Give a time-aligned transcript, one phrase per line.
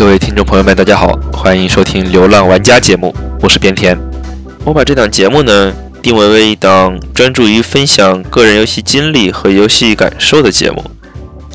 [0.00, 3.94] 各位听众朋友们，大家好，欢迎收听《流浪玩家》节目，我是边田。
[4.64, 5.70] 我把这档节目呢
[6.00, 10.82] 定位为一档专注于分享个人游戏经历和游戏感受的节目，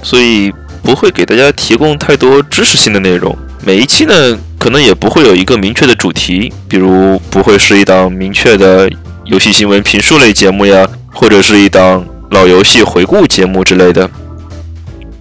[0.03, 0.53] 所以
[0.83, 3.35] 不会给大家提供太多知识性的内容。
[3.65, 8.87] 每一期呢，可能也不会有一个明确的主题，比如不会是一档明确的
[9.23, 14.07] 游戏新闻评述类节目呀，或者是一档老游戏回顾节目之类的。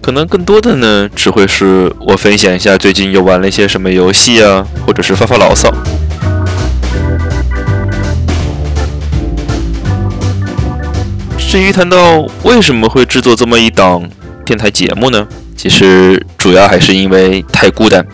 [0.05, 5.73] 可能更多的呢，只会是我分享一下最近又玩了一些什么游戏啊，或者是发发牢骚。
[11.39, 14.07] 至于谈到为什么会制作这么一档
[14.45, 15.27] 电台节目呢？
[15.57, 18.05] 其实主要还是因为太孤单，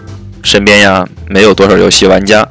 [0.44, 2.48] 身边呀没有多少游戏玩家。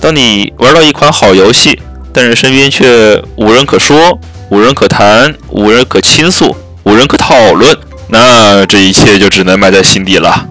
[0.00, 1.80] 当你玩到一款好游戏，
[2.12, 7.72] 但是身边却无人可说、无人可谈、无人可倾诉、无人可讨论。
[8.10, 10.48] 那这一切就只能埋在心底了。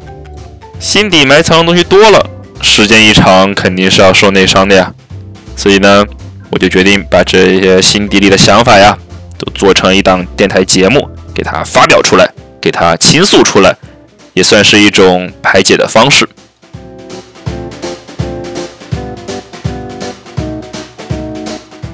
[0.79, 2.29] 心底埋藏的东西多了，
[2.61, 4.93] 时间一长肯定是要受内伤的呀。
[5.57, 6.05] 所以呢，
[6.49, 8.97] 我就决定把这些心底里的想法呀，
[9.37, 13.75] 都做成一档电台节目，给它发表出来，给它倾诉出来，
[14.33, 16.27] 也算是一种排解的方式。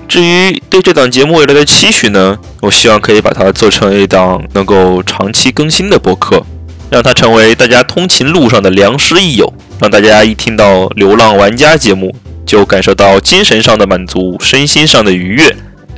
[0.08, 6.42] 至于对这档节目未来的期许呢，我希望可以把它做成一档能够长期更新的播客，
[6.90, 15.56] 让它成为大家通勤路上的良师益友，让大家一听到《流浪玩家》节目就感受到精神上的满足，身心上的愉悦。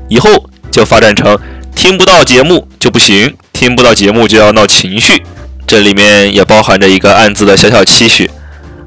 [0.07, 1.37] 以后就发展成
[1.75, 5.21] 听不到节目就不行，听不到节目就要闹情绪。
[5.67, 8.31] 这里面也包含着一个暗自的小小期许：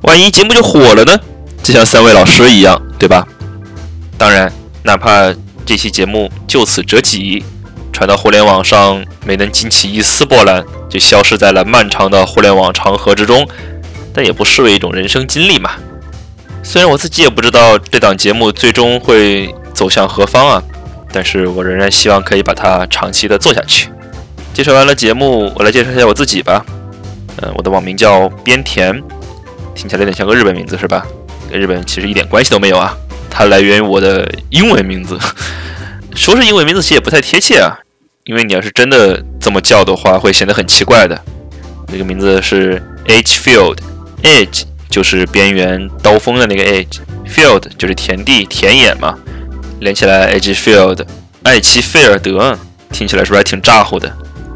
[0.02, 1.16] 万一节目就火了呢？
[1.62, 3.26] 就像三位老师一样，对吧？
[4.16, 4.50] 当然。
[4.82, 5.34] 哪怕
[5.66, 7.44] 这期节目就此折戟，
[7.92, 13.46] 传到互联网上没能惊起一丝波澜，就消失在了漫长的互联网长河之中，
[14.14, 15.72] 但也不失为一种人生经历嘛。
[16.62, 20.62] 虽然我自己也不知道这档节目最终会走向何方啊，
[21.12, 23.90] 但是我仍然希望可以把它长期的做下去。
[24.52, 26.64] 介绍完了节目，我来介绍一下我自己吧。
[27.36, 29.00] 嗯，我的网名叫边田，
[29.74, 31.06] 听起来有点像个日本名字是吧？
[31.50, 32.94] 跟日本其实一点关系都没有啊。
[33.30, 35.18] 它来源于我的英文名字，
[36.14, 37.78] 说是英文名字其实也不太贴切啊，
[38.24, 41.18] 因为你要是真的这么叫的话，会显得很奇怪的。
[41.90, 49.16] 这个名字是 Edge Field，Edge 就是边缘刀锋的那个 Edge，Field 就是田地田野嘛，
[49.80, 51.04] 连起来 Edge Field，
[51.44, 52.58] 艾奇菲尔德，
[52.92, 54.12] 听起来是不是还挺咋呼的？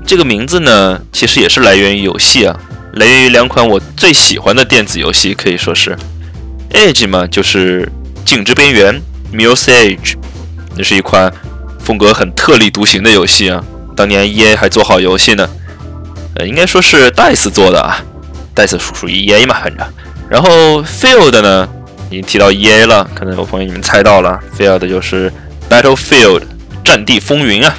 [0.07, 2.61] 这个名字呢，其实也是来源于游戏啊，
[2.93, 5.97] 来源于两款我最喜欢的电子游戏，可以说是
[6.71, 7.91] Edge 嘛，就是。
[8.25, 9.01] 镜之边缘
[9.33, 10.15] （Museage），
[10.77, 11.33] 那是一款
[11.79, 13.63] 风格很特立独行的游戏啊。
[13.97, 15.49] 当年 EA 还做好游戏呢，
[16.37, 18.03] 呃，应该说是 DICE 做的啊。
[18.55, 19.87] DICE 属属于 EA 嘛，反正。
[20.29, 21.69] 然后 Field 呢，
[22.11, 25.33] 已经提到 EA 了，可能有朋友你们猜到了，Field 就是
[25.69, 26.43] Battlefield
[26.85, 27.75] 战地风云啊。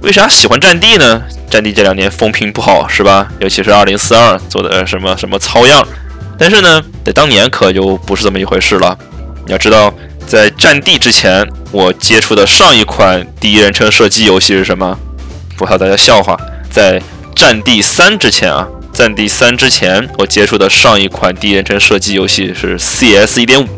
[0.00, 1.22] 为啥喜欢战地呢？
[1.50, 3.28] 战地这两年风评不好是吧？
[3.40, 5.86] 尤其是2042做的什么什么糙样。
[6.38, 8.98] 但是呢，在当年可就不是这么一回事了。
[9.46, 9.92] 你要知道，
[10.26, 14.98] 在《战地》之前，我接触的上一款第一人称射击游戏是什么？
[15.56, 16.34] 不怕大家笑话，
[16.70, 16.98] 在
[17.36, 18.66] 《战地三》之前啊，
[18.96, 23.68] 《战地三》之前，我接触的上一款第一人称射击游戏是 CS 一点五。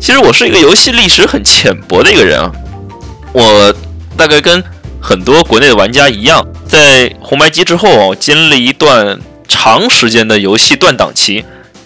[0.00, 2.50] 其实我是一个游戏历史很浅薄的一个人啊，
[3.34, 3.74] 我
[4.16, 4.64] 大概跟
[4.98, 11.44] 很多国内的玩家一样，在红白机之后经历一段长时间的游戏断档期，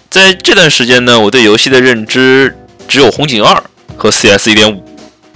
[0.09, 2.57] 在这段时间呢，我对游戏的认知。
[2.89, 3.63] 只有红警二
[3.97, 4.85] 和 CS 一点五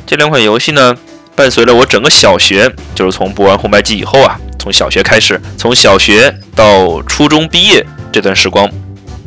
[0.07, 0.95] 这两款游戏呢，
[1.35, 8.69] 伴随了我整个小学，就是从播完红白机以后啊，从小学开始，从小学到初中毕业这段时光，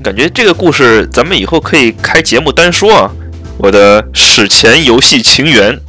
[0.03, 3.11] 感觉这个故事咱们以后可以开节目单说啊。
[3.57, 5.79] 我的史前游戏情缘，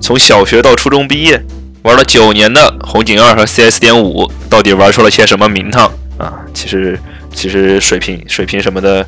[0.00, 1.40] 从小学到初中毕业，
[1.82, 5.86] 玩了九年的红警二和 CS 点五，到底玩出了些什么名堂
[6.18, 6.40] 啊？
[6.52, 6.98] 其实
[7.32, 9.06] 其实水平水平什么的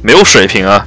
[0.00, 0.86] 没有水平啊。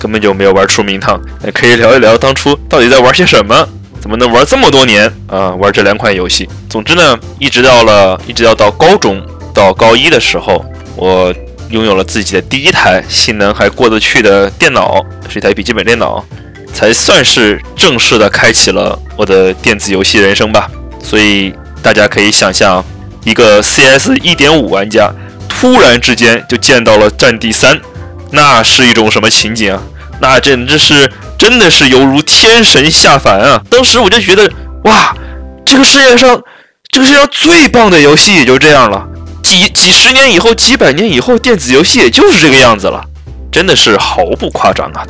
[0.00, 1.20] 根本就没有玩出名堂，
[1.52, 3.68] 可以聊一聊当初到底在玩些什么，
[4.00, 5.50] 怎么能玩这么多年啊？
[5.56, 6.48] 玩这两款游戏。
[6.70, 10.64] 总之呢，一直到了，一直要到高中，到高一的时候，
[10.96, 11.32] 我
[11.68, 16.24] 拥有了自己的第一台性能还过得去的电脑，是一台笔记本电脑，
[16.72, 20.70] 才算是正式的开启了我的电子游戏人生吧。
[21.02, 22.82] 所以大家可以想象，
[23.24, 25.12] 一个 CS 一点五玩家
[25.46, 27.78] 突然之间就见到了战地三。
[28.30, 29.82] 那是一种什么情景啊？
[30.20, 33.62] 那简直是真的是犹如天神下凡啊！
[33.70, 34.50] 当时我就觉得，
[34.84, 35.14] 哇，
[35.64, 36.40] 这个世界上，
[36.92, 39.06] 这个世界上最棒的游戏也就这样了。
[39.42, 43.02] 几几十年以后，几百年以后，电子游戏也就是这个样子了。
[43.50, 45.02] 真的是毫不夸张啊！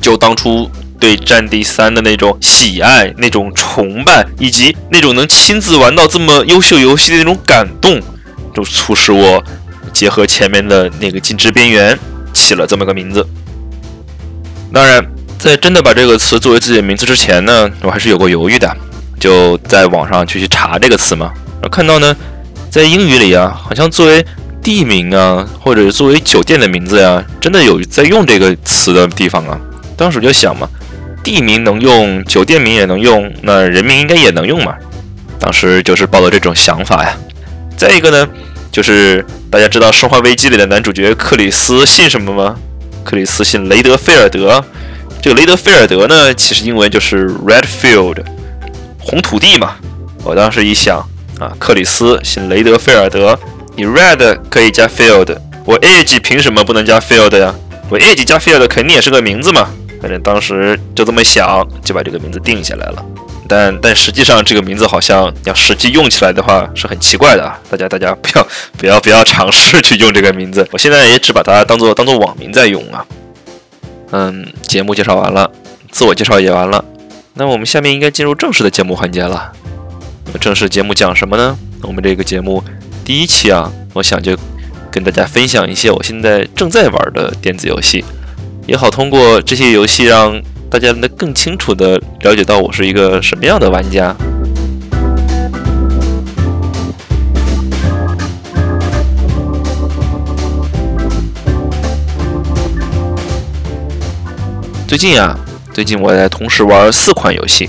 [0.00, 0.68] 就当初
[0.98, 8.00] 对《战地三》的那种喜爱、那种崇拜，以及那种能亲自玩到这么优秀游戏的那种感动，
[8.54, 9.44] 就促使我
[9.92, 11.94] 结合前面的那个《禁止边缘》，
[12.32, 13.26] 起了这么个名字。
[14.72, 15.04] 当然，
[15.38, 18.76] 在真的把这个词作为自己的名字之前呢，我还是有过犹豫的，
[19.18, 22.16] 就在网上去去查这个词嘛，然后看到呢，
[22.70, 24.24] 在英语里啊，好像作为
[24.62, 29.58] 地名啊，或者作为酒店的名字呀，真的有在用这个词的地方啊。
[29.96, 30.68] 当时就想嘛，
[31.24, 34.74] 地名能用，酒店名也能用，那人名应该也能用嘛。
[35.38, 37.16] 当时就是抱着这种想法呀。
[37.76, 38.28] 再一个呢，
[38.80, 42.56] 就是大家知道《生化危机》里的男主角克里斯姓什么吗？
[43.04, 44.64] 克里斯姓雷德菲尔德，
[45.20, 48.24] 这个雷德菲尔德呢，其实英文就是 Redfield，
[48.98, 49.76] 红土地嘛。
[50.24, 50.98] 我当时一想
[51.38, 53.38] 啊，克里斯姓雷德菲尔德，
[53.76, 55.36] 你 Red 可以加 Field，
[55.66, 57.54] 我 Edge 凭什么不能加 Field 呀？
[57.90, 59.68] 我 Edge 加 Field 肯定也是个名字嘛。
[60.00, 63.04] 反正当时就这么想，就把这个名字定下来了。
[63.52, 67.58] 但但实际上这个名字好像要实际用起来的话是很奇怪的啊！
[67.68, 68.46] 大家大家不要
[68.78, 70.64] 不要不要尝试去用这个名字。
[70.70, 73.04] 我现在也只把它当做当做网名在用啊。
[74.12, 75.50] 嗯，节目介绍完了，
[75.90, 76.84] 自我介绍也完了，
[77.34, 79.50] 那我们下面应该进入正式的节目环节了。
[80.40, 81.58] 正式节目讲什么呢？
[81.82, 82.62] 我们这个节目
[83.04, 84.38] 第一期啊，我想就
[84.92, 88.04] 跟大家分享一些我现在正在玩的电子游戏，
[88.68, 90.40] 也好通过这些游戏让。
[90.70, 94.14] 大家能更清楚的了解到我是一个什么样的玩家。
[104.86, 105.36] 最近啊，
[105.72, 107.68] 最近我在同时玩四款游戏。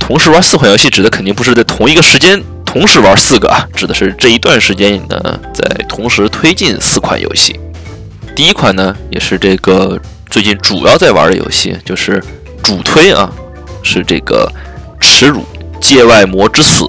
[0.00, 7.58] 同时玩四款游戏，指的肯定不是在同一个时间同时玩四个啊，指的是这一段时间呢，在同时推进四款游戏。
[8.34, 10.00] 第一款呢，也是这个。
[10.30, 12.22] 最近主要在玩的游戏就是
[12.62, 13.32] 主推啊，
[13.82, 14.50] 是这个
[15.02, 15.44] 《耻辱：
[15.80, 16.84] 界外魔之死》。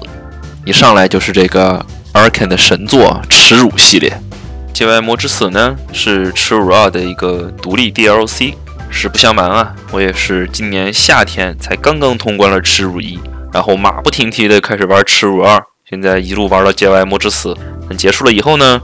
[0.66, 4.10] 一上来就是这个 Arkane 的神作《耻辱》系列，
[4.72, 8.54] 《界外魔之死》呢是《耻辱二》的一个独立 DLC。
[8.90, 13.16] 实不相瞒啊，我也是今年夏天才刚刚通关了《耻辱一》，
[13.52, 15.56] 然后马不停蹄的开始玩《耻辱二》，
[15.88, 17.54] 现在一路玩到《界外魔之死》。
[17.88, 18.80] 等结束了以后呢，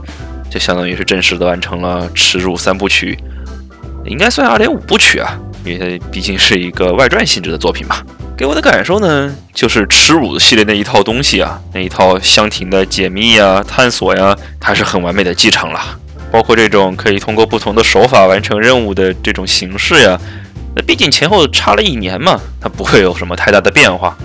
[0.49, 3.19] 就相当于是正式的完成了《耻辱》三部曲。
[4.07, 7.97] 应该算二点五部曲啊，因为它毕竟是一个外传性质的作品嘛。
[8.37, 15.97] 给我的感受呢，就是耻辱系列那一套东西啊，那一套箱庭的解密呀、探索呀，它是很完美的继承了。
[16.31, 20.19] 包括这种可以通过不同的手法完成任务的这种形式呀，
[20.75, 24.15] 那毕竟前后差了一年嘛，它不会有什么太大的变化。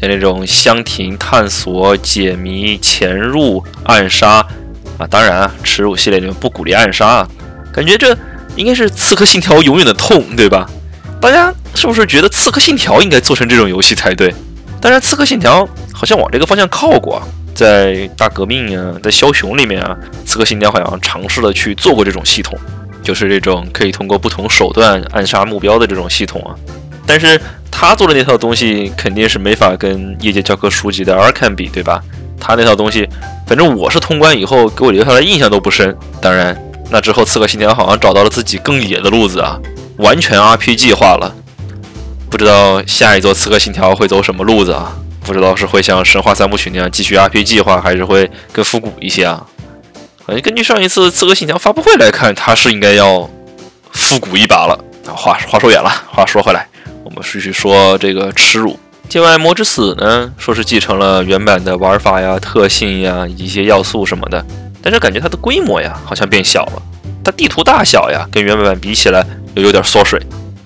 [0.00, 4.46] 像那种箱庭探索、解谜、潜入、暗杀
[4.98, 7.28] 啊，当然啊，耻辱系列里面不鼓励暗杀啊，
[7.72, 8.16] 感觉这。
[8.58, 10.68] 应该是《刺客信条》永远的痛，对吧？
[11.20, 14.34] 大家是不是觉得《刺客信条》应该做成这种游戏才对？
[14.80, 17.22] 当然，《刺客信条》好像往这个方向靠过，
[17.54, 19.96] 在大革命啊，在枭雄里面啊，
[20.26, 22.58] 《刺客信条》好像尝试了去做过这种系统，
[23.00, 26.50] 就是这种可以通过不同手段暗杀目标的这种系统啊。
[27.06, 27.40] 但是
[27.70, 32.02] 他做的那套东西肯定是没法跟业界教科书级的 Arkan 比，对吧？
[32.40, 33.08] 他那套东西，
[33.46, 35.96] 反正我是通关以后给我留下来印象都不深。
[36.20, 36.60] 当然。
[36.90, 39.58] 那之后，刺客信条好像找到了自己更野的路子啊，
[39.98, 41.34] 完全 RPG 化了。
[42.30, 44.96] 不知道下一座刺客信条会走什么路子啊？
[45.22, 49.46] 不知道是会像神话三部曲那样继续 RPG 化，还是会更复古一些啊？
[50.24, 53.28] 好像根据上一次刺客信条发布会来看，它是应该要
[53.92, 54.78] 复古一把了。
[55.06, 56.66] 话话说远了，话说回来，
[57.04, 58.78] 我们继续说这个耻辱
[59.08, 64.44] 界外魔之死呢，说是继承了原版的玩法呀、特性呀、一些要素什么的。
[64.90, 66.82] 但是感觉它的规模呀，好像变小了。
[67.22, 69.22] 它地图大小呀，跟原版比起来
[69.54, 70.18] 又有点缩水，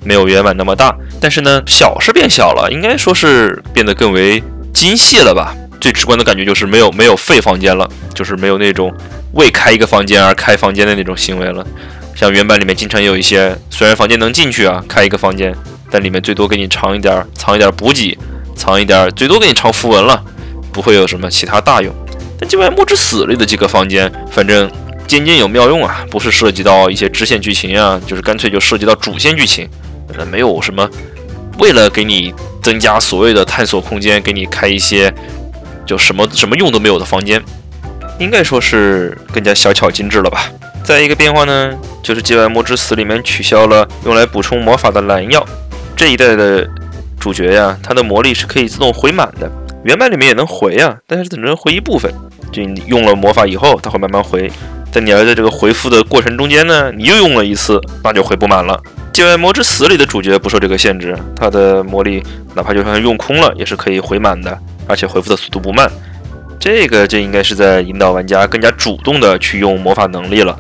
[0.05, 0.95] 没有原版那么大。
[1.21, 4.41] 但是呢，小是变小了，应该说是变得更为
[4.73, 5.57] 精细了吧。
[5.81, 8.95] 最直观的感觉就是没有没有废房间了，就是没有那种
[9.33, 11.67] 为开一个房间而开房间的那种行为了。
[12.15, 15.53] 像原版里面经常有一些，虽然房间能进去啊，开一个房间，
[15.91, 18.17] 但里面最多给你藏一点，藏一点补给，
[18.55, 20.23] 藏一点，最多给你藏符文了，
[20.73, 21.93] 不会有什么其他大用。
[22.47, 24.71] 界外魔之死里的几个房间，反正
[25.07, 29.69] 间间有妙用啊，不是涉及到一些支线剧情啊，就是干脆就涉及到主线剧情，
[30.31, 30.89] 没有什么
[31.59, 32.33] 为了给你
[32.63, 35.13] 增加所谓的探索空间，给你开一些
[35.85, 37.43] 就什么什么用都没有的房间，
[38.19, 40.51] 应该说是更加小巧精致了吧。
[40.85, 41.73] 再一个变化呢，
[42.03, 45.47] 就是界外魔之死里面取消了用来补充魔法的蓝药，
[45.95, 46.69] 这一代的
[47.21, 49.51] 主角呀，他的魔力是可以自动回满的。
[49.85, 52.13] 原版里面也能回啊，但是只能回一部分。
[52.53, 54.51] 就你用了魔法以后，它会慢慢回。
[54.93, 58.79] 在你要在这个回复的过程中间呢，你又用了一次，那就回不满了。
[59.15, 62.23] 《界外魔之死》里的主角不受这个限制，他的魔力
[62.55, 65.91] 哪怕就算用空了，也是可以回满的，而且回复的速度不慢。
[66.61, 70.57] 这个就应该是在引导玩家更加主动的去用魔法能力了。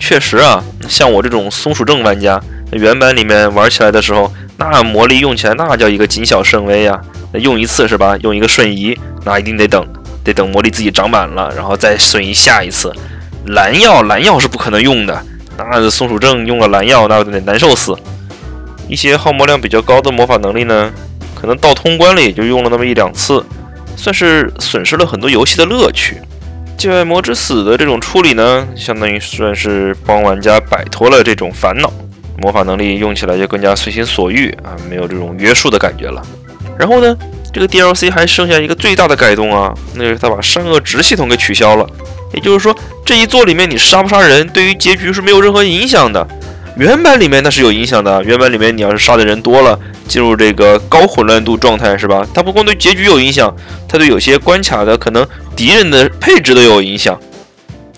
[0.00, 6.98] 确实啊，像我这种松鼠症玩家，原版里面玩起来的时候，那魔力用起来那叫一个谨小慎微呀。
[7.34, 8.16] 用一次是吧？
[8.22, 9.86] 用一个瞬移，那一定得等，
[10.24, 12.92] 得等魔力自己长满了，然后再瞬移下一次。
[13.46, 15.22] 蓝药，蓝药是不可能用的。
[15.56, 17.94] 那松鼠症用了蓝药，那得难受死。
[18.88, 20.92] 一些耗魔量比较高的魔法能力呢，
[21.34, 23.44] 可能到通关了也就用了那么一两次，
[23.96, 26.16] 算是损失了很多游戏的乐趣。
[26.76, 31.92] 界外魔之死的这种处理呢，相当于算是帮玩家摆脱了这种烦恼，
[32.42, 36.20] 魔法能力用起来就更加随心所欲啊，没有这种约束的感觉了。
[36.76, 37.16] 然后呢，
[37.52, 41.86] 这个 DLC 还剩下一个最大的改动啊，那就是他把善恶值系统给取消了。
[42.32, 46.26] 也就是说，这一座里面你杀不杀人，对于结局是没有任何影响的。
[46.78, 49.78] 原版里面那是有影响的，原版里面你要是杀的人多了，
[50.08, 52.26] 进入这个高混乱度状态是吧？
[52.32, 53.54] 它不光对结局有影响，
[53.86, 57.20] 它对有些关卡的可能敌人的配置都有影响。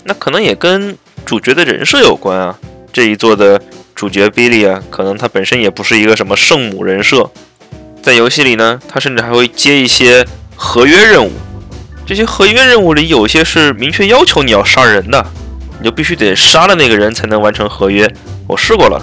[0.03, 2.59] 那可能也跟主角的人设有关啊。
[2.91, 3.61] 这一座的
[3.95, 7.31] 主角 Billy 啊，可能他本身也不是一个什么圣母人设。
[8.05, 10.23] 在游戏里呢，他甚至还会接一些
[10.55, 11.31] 合约任务。
[12.05, 15.25] 这些合约任务里有些是明确要求你要杀人的，
[15.79, 18.07] 你就必须得杀了那个人才能完成合约。
[18.47, 19.01] 我试过了，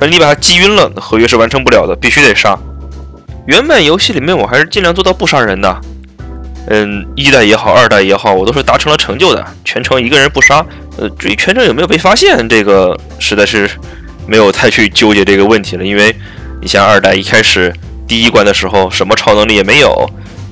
[0.00, 2.58] 正你把他击晕了，合约是完成不了的，必须得杀。
[3.46, 5.80] 原版游戏里面我还是尽量做到不杀人的。
[6.66, 10.66] 嗯，一代也好，二代也好，我都是达成了成就的，全程一个人不杀。
[10.98, 13.70] 呃，至于全程有没有被发现，这个实在是
[14.26, 16.12] 没有太去纠结这个问题了，因为
[16.60, 17.72] 你像二代一开始。
[18.06, 20.08] 第一关的时候，什么超能力也没有，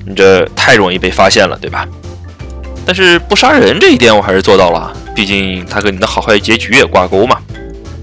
[0.06, 1.86] 你这太容易被发现了，对吧？
[2.84, 7.38] 但是不杀人这一点我还是做到了，毕竟它跟你的好坏结局也挂钩嘛。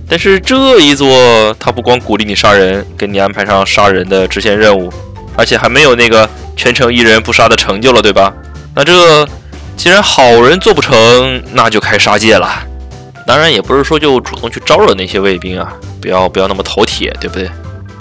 [0.08, 4.92] 但是这一座，它不光鼓励你杀人，给你安排上杀人的支线任务，
[5.36, 8.34] 而且还没有那个全程一人不杀的成就了，对吧？
[8.76, 9.28] 那这
[9.76, 12.64] 既然好人做不成，那就开杀戒了。
[13.28, 17.48] 当然也不是说就主动去招惹那些卫兵啊，不要不要那么头铁，对不对？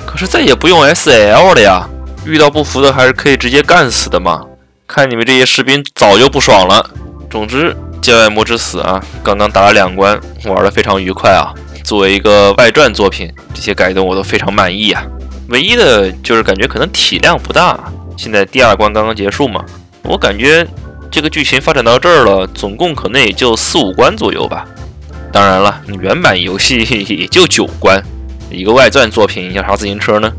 [0.09, 1.87] 可是再也不用 S L 了呀！
[2.25, 4.41] 遇到不服的还是可以直接干死的嘛！
[4.87, 6.91] 看你们这些士兵早就不爽了。
[7.31, 11.53] 总之，《界外魔之死》啊，刚刚打了两关，玩的非常愉快啊。
[11.85, 15.05] 作为一个外传作品，这些改动我都非常满意啊。
[15.51, 17.79] 唯一的就是感觉可能体量不大。
[18.17, 19.63] 现在第二关刚刚结束嘛，
[20.05, 20.67] 我感觉
[21.11, 24.65] 这个剧情发展到这儿了，总共可能也就四五关左右吧。
[25.31, 28.03] 当然了，原版游戏也就九关。
[28.51, 30.33] 一个外传作品要啥自行车呢？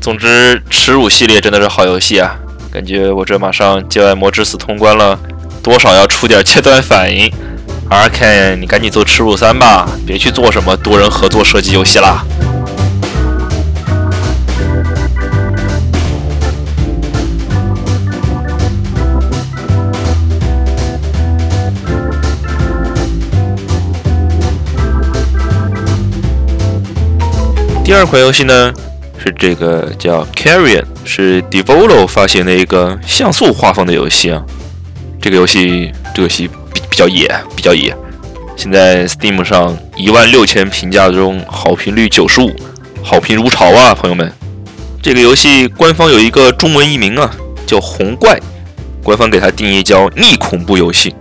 [0.00, 2.36] 总之，耻辱系列真的是好游戏啊！
[2.72, 5.18] 感觉我这马上界外魔之死通关了，
[5.62, 7.30] 多少要出点切断反应。
[7.90, 12.24] R.K，你赶紧做耻辱三吧，别去做什么多人合作射击游戏啦。
[27.88, 28.70] 第二款游戏呢，
[29.18, 34.44] 是这个叫《Carrion》，是 Devolo 发行的一个像素画风的游戏啊。
[35.22, 37.26] 这个游戏，这个游戏比比较野，
[37.56, 37.96] 比较野。
[38.58, 42.54] 现在 Steam 上一万六千评价中，好评率九十五，
[43.02, 44.30] 好评如潮啊，朋友们。
[45.02, 47.34] 这个游戏官方有一个中文译名啊，
[47.66, 48.34] 叫《红怪》，
[49.02, 51.14] 官方给它定义叫逆恐怖游戏。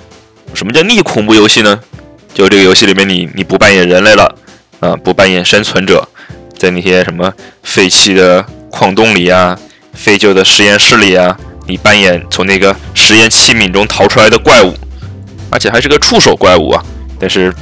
[0.54, 1.80] 什么叫逆恐怖游戏呢？
[2.34, 4.36] 就这个游戏里面，你你不扮演人类了
[4.82, 6.06] 啊，不扮演生存者。
[6.58, 7.32] 在那些什么
[7.64, 9.58] 废弃的矿洞里啊，
[9.94, 11.38] 废旧的实验室里啊，
[11.68, 14.74] 你扮演从那个实验器皿中逃出来的怪物，
[15.50, 16.84] 而且还是个触手怪物啊！
[17.20, 17.54] 但是，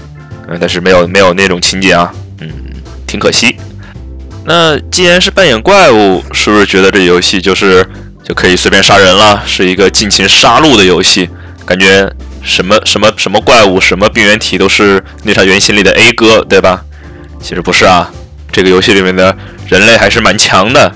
[0.48, 2.50] 嗯，但是没有没有那种情节啊，嗯，
[3.06, 3.56] 挺可惜。
[4.46, 7.88] 那既然是扮演怪物，是不是觉得这游戏就是
[8.24, 9.44] 就可以随便杀人了？
[9.46, 11.30] 是一个尽情杀戮的游戏？
[11.66, 12.08] 感觉
[12.44, 16.84] 什么什么什么怪物、什么病原体都是那场原型里的 A 哥，对吧？
[17.42, 18.12] 其实不是啊。
[18.56, 19.36] 这个游戏里面的
[19.68, 20.90] 人类还是蛮强的。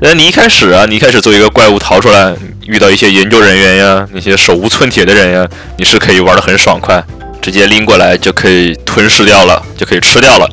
[0.00, 2.34] 那你一开始啊，你一开始做一个怪物逃出来，
[2.66, 7.04] 遇到一些研究人员呀，那些手无寸铁的人呀，你是可以玩的很爽快，
[7.42, 10.48] 直接拎过来就可以吞噬掉了，就可以吃掉了。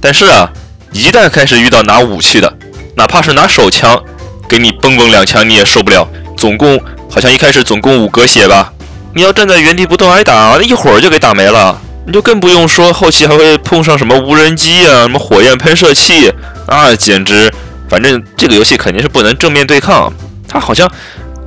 [0.00, 0.50] 但是啊，
[0.90, 2.52] 一旦开始遇到拿武器的，
[2.96, 3.96] 哪怕是拿手枪，
[4.48, 6.08] 给你嘣嘣两枪你也受不了。
[6.36, 8.72] 总共好像一开始总共五格血吧，
[9.14, 11.80] 你要站在原地不动挨打，一会儿就给打没了。
[12.06, 16.32] 你就更不用说后期还会碰上什么无人机啊，什么火焰喷射器
[16.66, 17.52] 啊，简直，
[17.88, 20.12] 反正这个游戏肯定是不能正面对抗。
[20.48, 20.90] 它好像，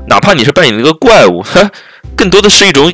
[0.07, 1.69] 哪怕你是扮演一个怪物，它
[2.15, 2.91] 更多的是一种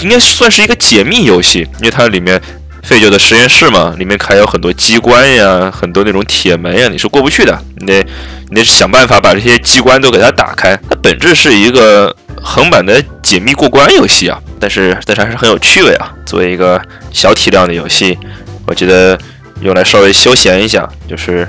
[0.00, 2.40] 应该算是一个解密游戏，因为它里面
[2.82, 8.04] 废旧的实验室嘛，里面还有很多机关呀，很多那种铁门呀，你是过不去的，你得
[8.48, 10.76] 你得想办法把这些机关都给它打开。
[10.88, 16.12] 它本质是一个横版的解密过关游戏啊，但是但是还是很有趣味啊。
[16.24, 16.80] 作为一个
[17.12, 18.18] 小体量的游戏，
[18.66, 19.18] 我觉得
[19.60, 21.48] 用来稍微休闲一下，就是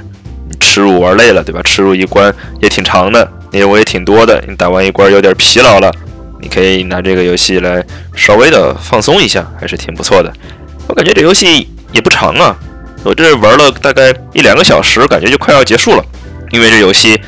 [0.49, 1.61] 你吃入玩累了，对吧？
[1.63, 5.91] 吃入一关也挺长的，内容也挺多的，你打完一关有点疲劳了。
[6.39, 7.83] 你可以拿这个游戏来
[8.15, 10.31] 稍微的放松一下，还是挺不错的。
[10.87, 12.55] 我感觉这游戏也不长啊，
[13.03, 16.05] 我这玩了大概一两个小时，感觉就快要结束了。
[16.51, 17.19] 因为这游戏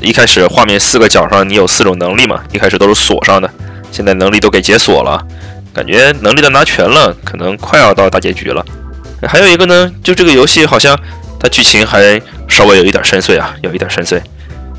[0.00, 3.50] 一开始画面四个角上你有四种能力嘛，一开始都是锁上的，
[3.92, 5.24] 现在能力都给解锁了，
[5.72, 8.64] 感觉能力都拿全了，可能快要到大结局了。
[9.28, 10.98] 还有一个呢，就这个游戏好像
[11.38, 14.20] 它剧情还稍微有一点深邃啊，有一点深邃。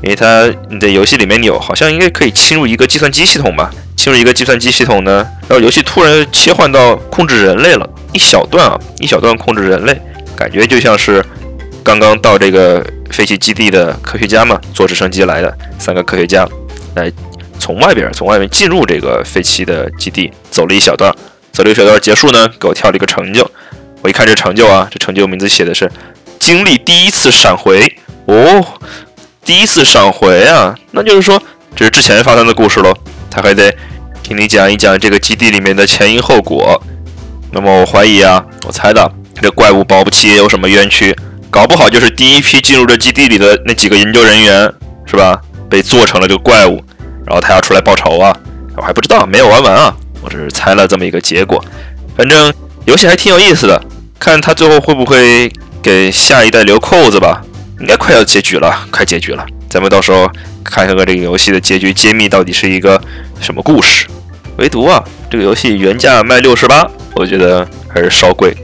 [0.02, 3.70] 因为它你在游戏里面有，好像应该可以侵入一个计算机系统吧？
[3.96, 9.98] 侵入一个计算机系统呢，然后游戏突然切换到控制人类了，一小段啊，一小段控制人类，
[10.36, 11.24] 感觉就像是
[11.82, 16.46] 刚刚到这个废弃基地的科学家嘛，坐直升机来的三个科学家，
[16.96, 17.10] 来
[17.64, 21.10] 从外边从外面进入这个废弃的基地，走了一小段，
[21.50, 23.50] 走了一小段结束呢，给我跳了一个成就，
[24.02, 25.90] 我一看这成就啊，这成就名字写的是
[26.38, 27.90] 经历第一次闪回
[28.26, 28.62] 哦。
[29.46, 31.42] 第一次闪回啊，那就是说
[31.74, 32.92] 这是之前发生的故事喽。
[33.30, 33.74] 他还得
[34.22, 36.78] 听你讲一讲这个基地里面的前因后果。
[37.50, 41.16] 那么我怀疑啊，我猜的这怪物保不齐也有什么冤屈，
[41.48, 44.70] 搞不好就是第一批进入这基地里的那几个研究人员
[45.06, 45.40] 是吧？
[45.70, 46.84] 被做成了这个怪物，
[47.26, 48.36] 然后他要出来报仇啊。
[48.76, 51.64] 我还不知道，没有玩完啊，我只是猜了这么一个结果。
[52.16, 52.52] 反正
[52.86, 53.80] 游戏还挺有意思的，
[54.18, 55.50] 看他最后会不会
[55.82, 57.42] 给下一代留扣子吧。
[57.80, 60.30] 应该快要结局了，快结局了，咱们到时候
[60.62, 63.00] 看看这个游戏的结局揭秘到底是一个
[63.40, 64.06] 什么故事。
[64.58, 68.56] 唯独啊，这个游戏原价卖六十八，我觉得还是稍贵，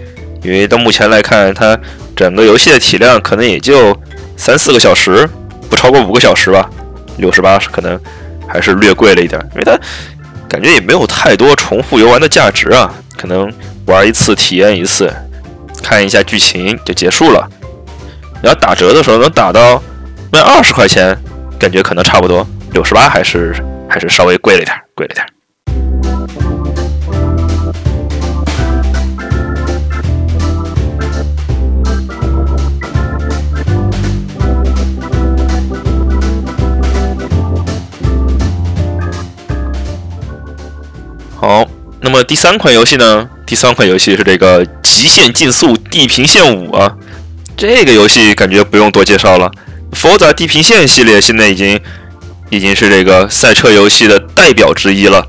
[0.42, 1.76] 因为到目前来看，它
[2.14, 3.96] 整个游戏的体量可能也就
[4.36, 5.28] 三四个小时，
[5.68, 6.70] 不超过五个小时吧。
[7.16, 8.00] 六十八是可能
[8.52, 9.78] 还是略贵了一点，因为它
[10.48, 13.50] 感觉也没有太多重复游玩的价值啊，可能
[13.86, 15.12] 玩一次体验一次，
[15.82, 17.48] 看一下剧情就结束了。
[18.42, 19.82] 然后打折的时候能打到
[20.32, 21.16] 卖二十块钱，
[21.58, 22.46] 感觉可能差不多。
[22.72, 23.54] 六十八还是
[23.88, 25.26] 还是稍微贵了一点，贵了一点。
[41.40, 41.66] 好，
[42.02, 43.26] 那么第三款游戏呢？
[43.46, 46.94] 第三款游戏是这个《极限竞速：地平线五》啊。
[47.56, 49.50] 这个游戏感觉不用多介绍了，
[49.98, 51.80] 《Forza 地平线》系列现在已经
[52.50, 55.26] 已经是这个赛车游戏的代表之一了，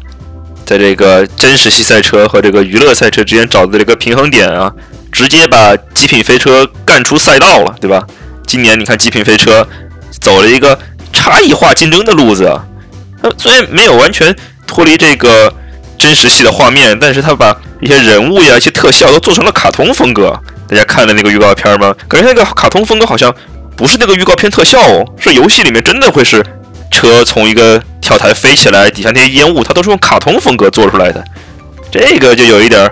[0.65, 4.69] 在这个真实系赛车和这个娱乐赛车之间找的这个平衡点啊，
[5.13, 8.05] 直接把极品飞车干出赛道了，对吧？
[8.45, 9.65] 今年你看极品飞车
[10.19, 10.77] 走了一个
[11.13, 12.61] 差异化竞争的路子啊，
[13.23, 14.35] 它虽然没有完全
[14.67, 15.53] 脱离这个
[16.01, 20.33] 真实系的画面，但是他把一些人物呀、一些特效都做成了卡通风格。
[20.67, 21.93] 大家看了那个预告片吗？
[22.07, 23.31] 感觉那个卡通风格好像
[23.77, 26.43] 不是那个预告片特效哦，是游戏里面真的会是
[26.89, 31.23] 车从一个跳台飞起来，底下那些烟雾它都是用卡通风格做出来的。
[31.91, 32.89] 这个就有一点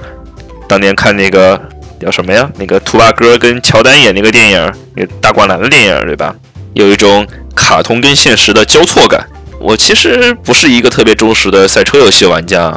[0.67, 1.59] 当年看那个
[1.99, 2.47] 叫什么呀？
[2.57, 6.35] 那个兔八哥跟乔丹演那个电影，那个大灌篮的电影，对吧？
[6.75, 9.25] 有一种卡通跟现实的交错感。
[9.59, 12.71] 我其实不是一个特别忠实的赛车游戏玩家。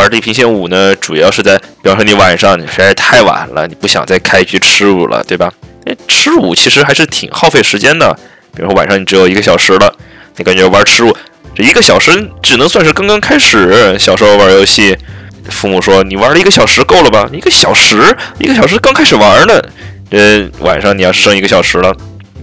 [0.00, 5.52] 玩地平线五呢，主要是在，比方说你晚上你实在太晚了，你不想再开局吃乳了，对吧？
[5.84, 8.10] 哎，吃乳其实还是挺耗费时间的。
[8.54, 9.94] 比如说晚上你只有一个小时了，
[10.36, 11.14] 你感觉玩吃乳
[11.54, 13.94] 这一个小时只能算是刚刚开始。
[13.98, 14.96] 小时候玩游戏，
[15.50, 17.28] 父母说你玩了一个小时够了吧？
[17.30, 18.00] 一个小时，
[18.38, 19.60] 一个小时刚开始玩呢。
[20.10, 21.94] 这晚上你要是剩一个小时了，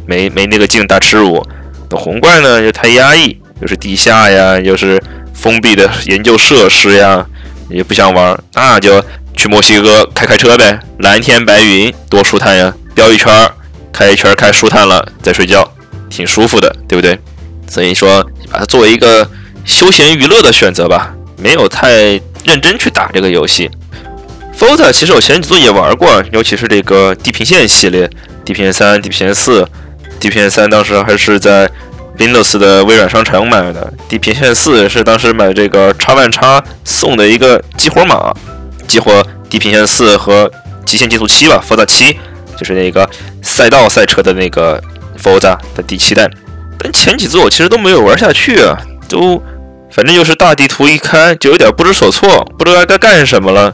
[0.06, 1.44] 没没那个劲打吃乳。
[1.90, 5.02] 那红怪呢又太压抑，又是地下呀，又是
[5.34, 7.26] 封闭的研究设施呀。
[7.70, 9.04] 也不想玩，那就
[9.36, 12.74] 去墨西哥开开车呗，蓝天白云多舒坦呀！
[12.96, 13.32] 飙一圈，
[13.92, 15.70] 开一圈开舒坦了，再睡觉，
[16.10, 17.20] 挺舒服的，对不对？
[17.68, 19.30] 所以说，把它作为一个
[19.66, 21.92] 休闲娱乐的选择吧，没有太
[22.44, 23.70] 认真去打这个游戏。
[24.58, 28.10] Forza 其实我前几座也玩过，尤其是这个地平线系列，
[28.44, 29.68] 地平线三、地平线四、
[30.20, 31.70] 地平线三，当时还是在。
[32.18, 38.34] Windows 的微软商城买的《地平线四》是当时买这个叉万叉送的一个激活码，
[38.88, 39.12] 激活
[39.50, 40.48] 《地平线四》和
[40.86, 42.18] 《极限竞速七》吧，Forza 七
[42.58, 43.08] 就是那个
[43.42, 44.82] 赛道赛车的那个
[45.22, 46.28] Forza 的第七代。
[46.80, 48.78] 但前几座我其实都没有玩下去啊，
[49.10, 49.42] 都
[49.92, 53.74] 反正就是大地图一开就有点不知所措，不知道该干什么了。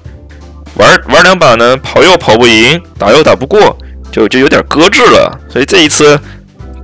[0.75, 3.77] 玩玩两把呢，跑又跑不赢，打又打不过，
[4.11, 5.39] 就就有点搁置了。
[5.49, 6.15] 所以这一次《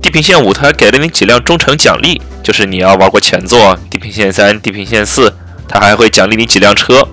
[0.00, 5.28] 地平线五》它还给了你几辆忠诚奖励，就是你要玩过前作《地平线三》《地平线四》，
[5.68, 7.06] 它还会奖励你几辆车。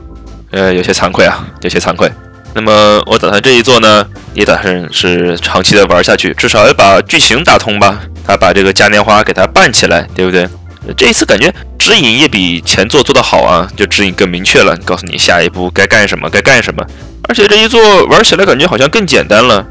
[0.52, 2.10] 呃，有些惭愧啊，有些惭愧。
[2.54, 8.00] 那么我打算这一座呢，也打算是长期的玩下去，至少要把剧情打通吧。
[8.26, 10.48] 他把这个嘉年华给它办起来，对不对？
[10.96, 16.82] 这一次感觉指引也比前作做得好啊，就指引更明确了，告诉你下一步该干什么，该干什么。
[17.28, 19.66] 而且这一座玩起来感觉好像更简单了。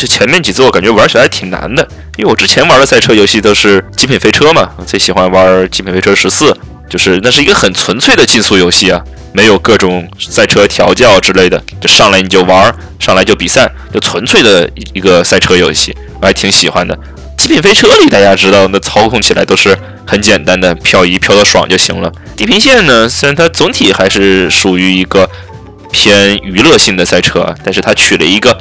[0.00, 1.82] 这前面几座我感觉玩起来挺难的，
[2.16, 6.52] 因为我之前玩的赛车游戏都是《极品飞车》嘛，最喜欢玩《极品飞车十四》，
[6.88, 9.02] 就是那是一个很纯粹的竞速游戏啊。
[9.32, 16.96] 没有各种赛车调教之类的，就上来你就玩，上来就比赛，就纯粹的一个赛车游戏，我还挺喜欢的。
[17.36, 22.10] 极品飞车里大家知道，那操控起来都是很简单的，漂移漂得爽就行了。
[22.36, 25.28] 地平线呢，虽然它总体还是属于一个
[25.90, 28.56] 偏娱乐性的赛车，但是它取了一个，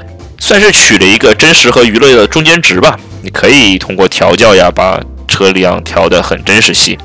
[0.48, 2.98] 算是取了一个真实和娱乐的中间值吧。
[3.22, 6.98] 你可以通过调教呀，把车辆调得很真实系。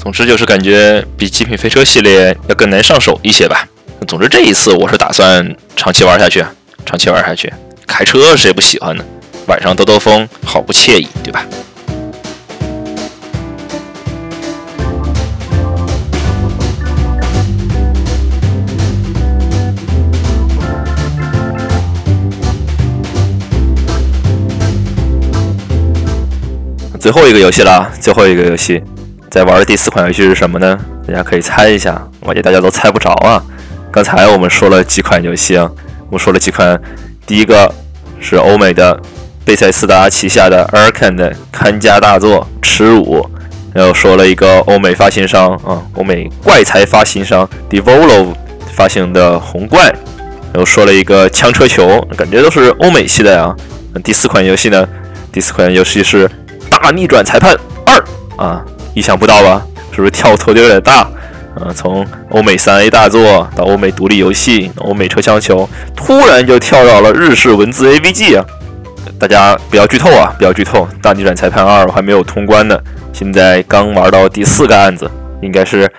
[0.00, 3.68] 总之就是感觉比《极品飞车》系列要更难上手一些吧。
[4.06, 6.42] 总之这一次我是打算长期玩下去，
[6.86, 7.52] 长期玩下去。
[7.86, 9.04] 开车谁不喜欢呢？
[9.48, 11.44] 晚上兜兜风，好不惬意，对吧？
[26.98, 28.82] 最后一个游戏了，最后一个游戏。
[29.30, 30.76] 在玩的第四款游戏是什么呢？
[31.06, 33.42] 大家可以猜一下，我感觉大家都猜不着啊。
[33.92, 35.70] 刚才我们说了几款游戏啊，
[36.10, 36.80] 我说了几款，
[37.24, 37.72] 第一个
[38.20, 39.00] 是欧美的
[39.44, 43.20] 贝塞斯达旗下的 Arkane 的看家大作《耻辱》，
[43.72, 48.34] 然后说了一个欧美发行商啊，欧美怪才发行商 Devolve
[48.74, 49.88] 发行的《红怪》，
[50.52, 53.54] 然后说了一个枪车球，感觉都是欧美系的呀。
[54.02, 54.88] 第四款游戏呢，
[55.30, 56.26] 第四款游戏是
[56.80, 58.04] 《大逆转裁判二》
[58.42, 58.64] 啊。
[58.94, 59.62] 意想不到吧？
[59.92, 61.08] 是不是跳脱的有点大？
[61.60, 68.44] 嗯，从欧美三 A 大作到欧美独立游戏、欧美车厢球，突然就跳到了日式文字 AVG 啊！
[69.18, 70.86] 大家不要剧透啊，不要剧透！
[71.02, 72.78] 大逆转裁判二我还没有通关呢，
[73.12, 75.10] 现在刚玩到第四个案子，
[75.42, 75.90] 应该是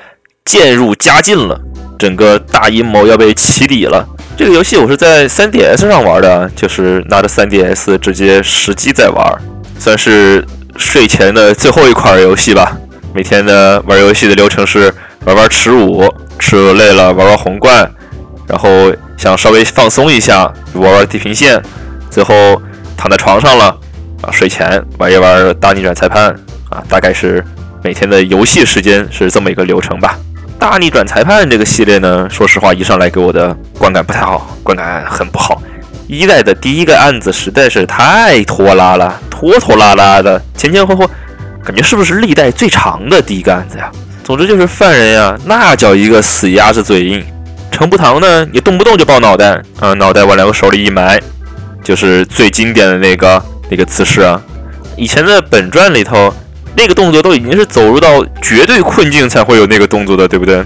[0.46, 1.60] 渐入佳境了，
[1.98, 4.08] 整个大阴谋要被起底了。
[4.38, 9.42] 这个游戏我是在 3DS 上玩的，就是拿着 3DS 直接实机在玩，
[9.78, 10.46] 算是
[10.80, 12.76] 睡前的最后一款游戏吧。
[13.14, 14.92] 每天的玩游戏的流程是
[15.26, 16.04] 玩玩耻辱，
[16.40, 17.88] 耻辱累了玩玩红冠，
[18.48, 18.70] 然后
[19.18, 21.62] 想稍微放松一下玩玩地平线，
[22.10, 22.60] 最后
[22.96, 23.66] 躺在床上了
[24.22, 26.34] 啊，睡前玩一玩大逆转裁判
[26.70, 27.44] 啊，大概是
[27.84, 30.18] 每天的游戏时间是这么一个流程吧。
[30.58, 35.62] 大逆转裁判这个系列呢，说实话一上来给我的观感不太好，观感很不好。
[36.12, 41.10] 一代的第一个案子实在是太拖拉了，拖拖拉拉的，前前后后。
[41.64, 43.92] 感觉是不是历代最长的第一个案子呀？
[44.24, 47.24] 总之就是犯人呀，那叫一个死鸭子嘴硬。
[47.70, 51.22] 程步堂呢，也动不动就爆脑袋啊，脑袋往两个手里一埋，
[51.84, 54.42] 就是最经典的那个那个姿势啊。
[54.96, 56.34] 以前的本传里头，
[56.76, 60.64] 那个动作都已经是走入到绝对困境才会有那个动作的，对不对？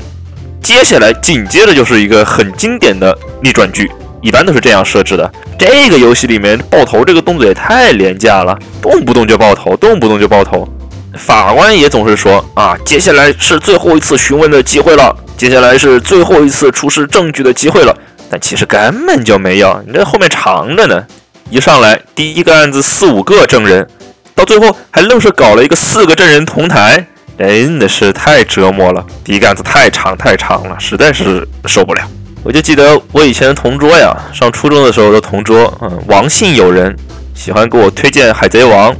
[0.62, 3.91] 接下来紧接着就是一个很经典的逆转剧，
[4.23, 5.31] 一般都是这样设置的。
[5.59, 10.67] 这个游戏里面爆头这个动作也太廉价了，动不动就爆头，动不动就爆头。
[11.15, 17.95] 法官也总是说啊，接下来是最后一次询问的机会了，接下来是最后一次出示证据的机会了。
[18.29, 21.05] 但其实根本就没有，你这后面长着呢。
[21.49, 23.88] 一上来第一个案子四五个证人，
[24.33, 27.05] 到最后还愣是搞了一个四个证人同台，
[27.38, 29.05] 真的是太折磨了。
[29.23, 32.01] 第一个案子太长太长了，实在是受不了。
[32.43, 36.93] 我就记得我以前的同桌呀，上初中的时候的同桌，嗯，王姓友人，
[37.34, 38.91] 喜欢给我推荐《海贼王》。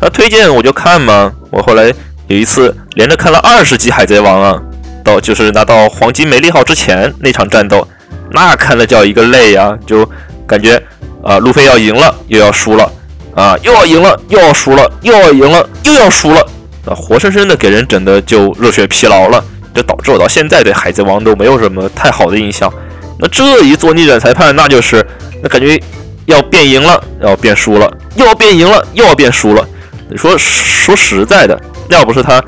[0.00, 1.92] 他推荐我就看嘛，我后来
[2.26, 4.60] 有一次连着看了二十集《海贼王》啊，
[5.04, 7.86] 到就是拿到黄金梅利号之前那场战斗，
[8.32, 10.08] 那看的叫一个累呀，就
[10.44, 10.82] 感觉
[11.22, 12.90] 啊，路飞要赢了又要输了，
[13.36, 16.40] 啊，又要赢了又要输了，又要赢了又要输了，
[16.86, 22.72] 啊，活生生的给人整的就热血疲劳了，这导致我到现在对《海贼王》都没有什么太好的印象。
[23.18, 25.04] 那这一做逆转裁判，那就是
[25.42, 25.78] 那感觉
[26.26, 29.66] 要变赢了，要变输了，又要变赢了，又要变输了。
[30.08, 32.42] 你说说实在的，要不是他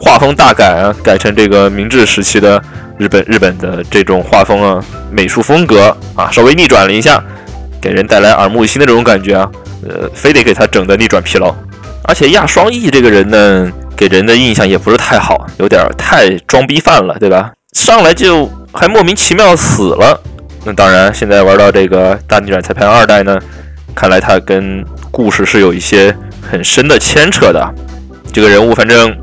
[0.00, 2.62] 画风大改啊，改成这个明治时期的
[2.98, 7.22] 日本日本的这种画风啊，美术风格啊，稍微逆转了一下，
[7.80, 9.50] 给人带来耳目一新的这种感觉啊，
[9.88, 11.54] 呃，非得给他整的逆转疲劳。
[12.04, 17.52] 而且亚双翼这个人呢，给人的印象也不是太好，有点太装逼犯了，对吧？
[17.74, 20.18] 上来就还莫名其妙死了。
[20.64, 23.38] 那当然，现在玩到这个大逆转裁判二代呢，
[23.94, 27.74] 看来他跟故事是有一些很深的牵扯的。
[28.32, 29.14] 这个人物反正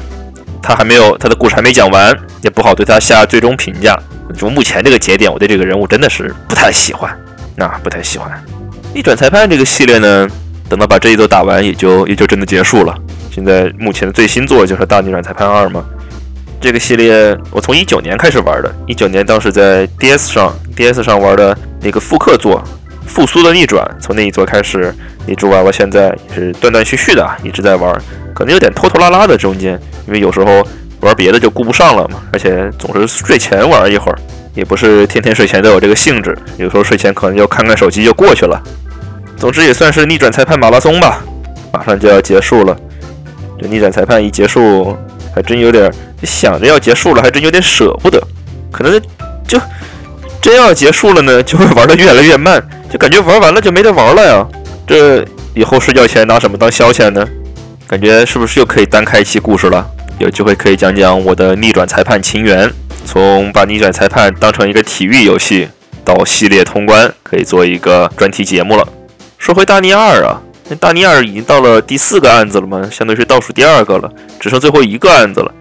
[0.62, 3.98] 他还没有他的故事还没讲完，也不好对他下最终评价。
[4.38, 7.10] 就目前这个节点，我对这个人物真的是不太喜欢，
[7.58, 8.32] 啊，不太喜欢。
[8.94, 10.28] 逆转裁判这个系列呢，
[10.70, 12.96] 等到把这一座打完，也就也就真的结束了。
[13.38, 15.86] 现在目前的最新作就是《大逆转裁判二》嘛。
[16.60, 22.60] 这个系列我从一九年开始玩的，一九年当时在 DS 上，DS 上玩的那个复刻作
[23.08, 24.92] 《复苏的逆转》，从那一作开始
[25.28, 27.96] 一直玩到现在，是断断续续的，一直在玩，
[28.34, 30.68] 可能有点拖拖拉拉的中间，因为有时候。
[31.02, 34.18] 玩别的就顾不上了嘛，而且总是睡前玩一会儿，
[34.56, 38.60] 也不是天天睡前都有这个兴致，有时候睡前可能就看看手机就过去了。
[39.38, 41.24] 总之也算是逆转裁判马拉松吧，
[41.72, 42.76] 马上就要结束了。
[43.60, 44.96] 这逆转裁判一结束，
[45.34, 45.92] 还真有点
[46.24, 48.22] 想着要结束了，还真有点舍不得。
[48.72, 49.02] 可能
[49.48, 49.60] 就
[50.42, 54.48] 真要结束了呢，就会玩的越来越慢，就感觉玩完了就没得玩了呀。
[54.86, 57.28] 这以后睡觉前拿什么当消遣呢？
[57.88, 59.86] 感觉是不是又可以单开一期故事了？
[60.20, 62.72] 有机会可以讲讲我的逆转裁判情缘，
[63.06, 65.68] 从把逆转裁判当成一个体育游戏
[66.04, 68.88] 到系列通关，可以做一个专题节目了。
[69.38, 72.88] 说回大逆二啊，那大逆二已经到了第四个案子了吗？
[72.92, 75.52] 相当于是倒数第二个了，只剩最后一个案子了。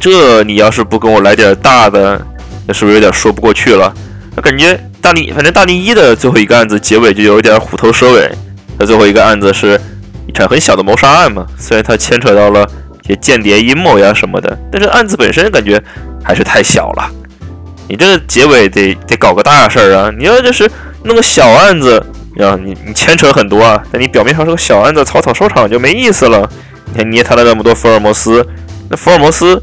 [0.00, 2.20] 这你要是不跟我来点大的，
[2.66, 3.92] 那是不是有点说不过去了？
[4.34, 8.30] 那感觉大逆，反正大逆一的最后一个案子结尾就有点虎头蛇尾。
[8.78, 9.80] 那最后一个案子是
[10.26, 13.08] 一场很小的谋杀案嘛，虽然它牵扯到了一。
[13.08, 15.82] 些间谍阴谋呀什么的，但是案子本身感觉
[16.22, 17.10] 还是太小了。
[17.88, 20.10] 你这结尾得得搞个大事儿啊！
[20.16, 20.70] 你要就是
[21.02, 22.00] 弄个小案子，
[22.38, 26.48] 啊，你你牵扯很多啊，但你表面上是个小案子，草草收场就没意思了。
[26.86, 28.46] 你看捏他了那么多福尔摩斯，
[28.88, 29.62] 那福尔摩斯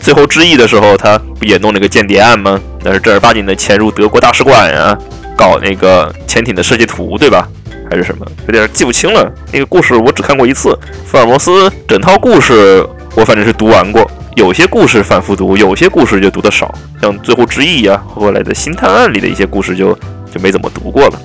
[0.00, 2.60] 最后致意的时候，他不也弄了个间谍案吗？
[2.82, 4.96] 那是正儿八经的潜入德国大使馆啊，
[5.36, 7.48] 搞那个潜艇的设计图，对吧？
[7.90, 9.30] 还是什么，有点记不清了。
[9.52, 14.08] 那个故事我只看过一次，福尔摩斯整套故事我反正是读完过。
[14.36, 19.92] 有些故事反复读，有些故事就读的少，像《最后之役》呀，后来的新探案里的一些故事就
[20.32, 21.20] 就没怎么读过了。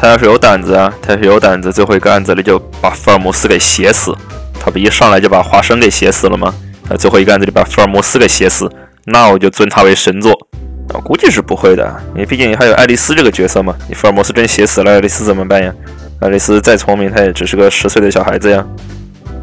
[0.00, 4.16] 他要是有胆子啊，他要是有胆子，最后一个案子里就把福尔摩斯给写死。
[4.58, 6.54] 他不一上来就把华生给写死了吗？
[6.88, 8.66] 那最后一个案子里把福尔摩斯给写死，
[9.04, 10.32] 那我就尊他为神作。
[10.94, 13.74] 我估计是不会的，因为毕竟还有爱丽丝这个角色嘛。
[13.90, 15.70] 你福尔摩斯真写死了爱丽丝怎么办呀？
[16.20, 18.64] 爱丽丝再聪明，她也只是个十岁的小孩子呀。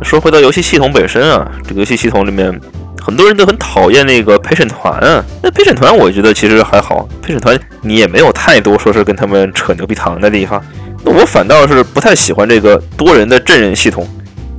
[0.02, 2.60] 说回到游戏系统本身啊，这个游戏系统里面
[3.08, 5.24] 很多人都很讨厌那个陪审团啊。
[5.42, 10.62] 那陪审团我觉得其实还好，陪审团你也没有太多说是跟他们扯牛皮糖的地方。
[11.06, 14.06] 那我反倒是不太喜欢这个多人的证人系统。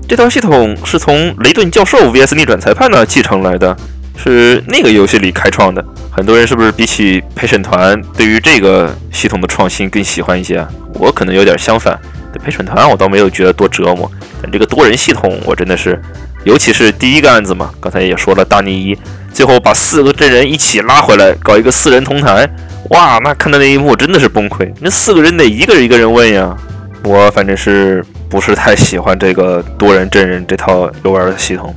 [0.08, 3.76] 这套系统是从雷顿教授 VS 逆转裁判那继承来的。
[4.20, 10.66] 是那个游戏里开创的，很多人是不是比起陪审团，对于这个系统的创新更喜欢一些？
[10.94, 11.96] 我可能有点相反，
[12.32, 14.10] 对陪审团我倒没有觉得多折磨，
[14.42, 16.02] 但这个多人系统我真的是，
[16.48, 18.98] 尤其是第一个案子嘛，刚才也说了，大逆一
[19.34, 22.48] 最后把四个证人一起拉回来，搞一个四人同台，
[22.88, 26.56] 哇，那看到那一幕真的是崩溃，那四个人得一个人一个人问呀，
[27.04, 31.74] 我反正是不是太喜欢这个多人证人这套游玩的系统，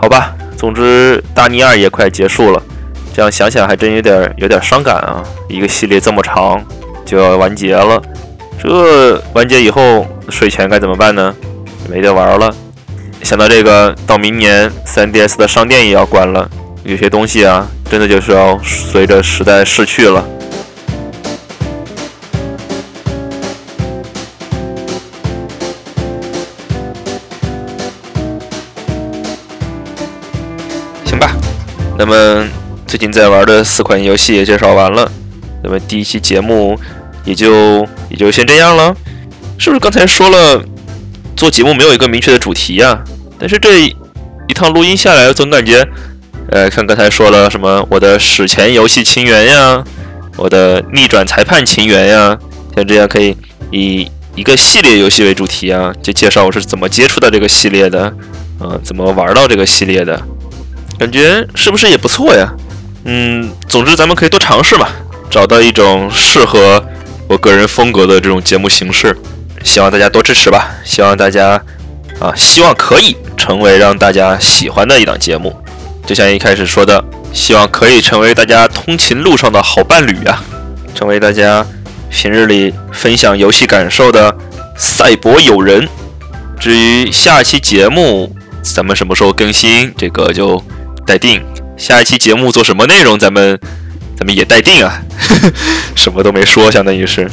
[0.00, 0.34] 好吧。
[0.56, 2.62] 总之，大逆二也快结束了，
[3.12, 5.22] 这样想想还真有点有点伤感啊！
[5.50, 6.64] 一个系列这么长
[7.04, 8.00] 就要完结了，
[8.58, 11.34] 这完结以后睡前该怎么办呢？
[11.90, 12.50] 没得玩了。
[13.26, 16.48] 想到这个，到明年 3DS 的商店也要关了，
[16.84, 20.24] 有些东西啊，真的就是要随着时代逝去了。
[31.04, 31.32] 行吧
[31.98, 32.46] 那么
[32.86, 35.10] 最近在玩的四款游戏也介绍完了，
[35.64, 36.78] 那么第一期节目
[37.24, 38.94] 也就也就先这样了。
[39.58, 40.64] 是不是刚才说了
[41.34, 43.02] 做节目没有一个明确的主题呀？
[43.38, 45.86] 但是这一趟录音下来，总感觉，
[46.50, 49.82] 呃，看刚才说了什么我的史前游戏情缘呀，
[50.36, 52.38] 我的逆转裁判情缘呀，
[52.74, 53.36] 像这样可以
[53.70, 58.12] 以一个系列游戏为主题啊，就介绍我是怎么接触到这个系列的，
[58.60, 60.20] 嗯，怎么玩到这个系列的。
[60.98, 62.54] 感觉是不是也不错呀？
[63.04, 64.88] 嗯，总之咱们可以多尝试嘛，
[65.28, 66.82] 找到一种适合
[67.28, 69.16] 我个人风格的这种节目形式，
[69.62, 70.70] 希望大家多支持吧。
[70.84, 71.62] 希望大家
[72.18, 73.16] 啊，希望可以
[73.46, 75.54] 成为让大家喜欢的一档节目。
[76.04, 80.42] 就像一开始说的，希望可以成为大家通勤路上的好伴侣啊，
[80.96, 81.64] 成为大家
[82.10, 84.36] 平日里分享游戏感受的
[84.76, 85.88] 赛博友人。
[86.58, 88.34] 至于下期节目。
[88.74, 90.60] 咱们什么时候更新，这个就
[91.06, 91.40] 待定。
[91.76, 93.56] 下一期节目做什么内容，咱们
[94.18, 95.00] 咱们也待定啊，
[95.94, 97.30] 什么都没说，相当于是，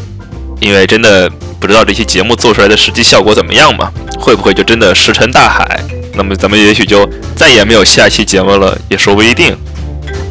[0.60, 1.28] 因为真的
[1.60, 5.84] 不知道这期节目做出来的实际效果怎么样嘛，会不会就真的石沉大海？
[6.16, 9.56] 那么咱们也许就再也没有下期节目了，也说不一定。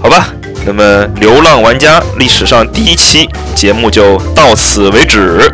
[0.01, 0.29] 好吧，
[0.64, 0.83] 那么
[1.21, 5.51] 《流浪玩家》历史上第一期节目就到此为止，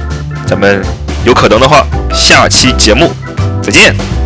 [0.46, 0.82] 咱们
[1.24, 3.12] 有可能的话，下期节目
[3.62, 4.17] 再见。